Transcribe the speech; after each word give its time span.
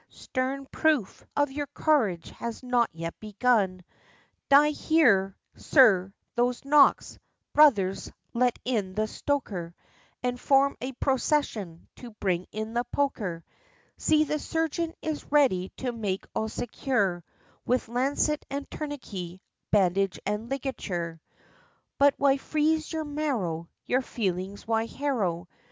Stern 0.09 0.65
proof 0.71 1.23
of 1.37 1.51
your 1.51 1.67
courage 1.67 2.31
has 2.31 2.63
not 2.63 2.89
yet 2.91 3.13
begun; 3.19 3.83
D'ye 4.49 4.71
hear, 4.71 5.37
sir, 5.55 6.11
those 6.33 6.65
knocks? 6.65 7.19
Brothers, 7.53 8.11
let 8.33 8.57
in 8.65 8.95
the 8.95 9.05
stoker, 9.07 9.75
And 10.23 10.39
form 10.39 10.75
a 10.81 10.93
procession 10.93 11.87
to 11.97 12.09
bring 12.13 12.47
in 12.51 12.73
the 12.73 12.83
poker! 12.85 13.43
See 13.95 14.23
the 14.23 14.39
surgeon 14.39 14.95
is 15.03 15.31
ready 15.31 15.69
to 15.77 15.91
make 15.91 16.25
all 16.33 16.49
secure 16.49 17.23
With 17.63 17.87
lancet 17.87 18.43
and 18.49 18.65
tourniquet, 18.71 19.39
bandage 19.69 20.19
and 20.25 20.49
ligature!' 20.49 21.21
But 21.99 22.15
why 22.17 22.37
freeze 22.37 22.91
your 22.91 23.05
marrow 23.05 23.69
Your 23.85 24.01
feelings 24.01 24.65
why 24.65 24.87
harrow? 24.87 25.47